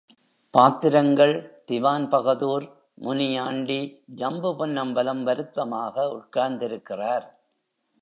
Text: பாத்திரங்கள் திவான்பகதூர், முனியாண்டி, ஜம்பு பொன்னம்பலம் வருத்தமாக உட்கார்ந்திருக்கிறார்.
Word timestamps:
பாத்திரங்கள் 0.53 1.33
திவான்பகதூர், 1.71 2.65
முனியாண்டி, 3.01 3.79
ஜம்பு 4.15 4.55
பொன்னம்பலம் 4.55 5.23
வருத்தமாக 5.23 6.07
உட்கார்ந்திருக்கிறார். 6.11 7.27